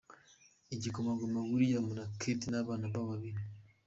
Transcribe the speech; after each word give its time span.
Igikomangoma 0.75 1.39
William 1.51 1.85
na 1.97 2.03
Kate 2.19 2.45
n’ 2.49 2.55
abana 2.61 2.85
babo 2.91 3.05
babiri. 3.11 3.41